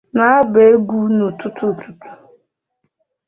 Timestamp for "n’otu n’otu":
1.15-1.89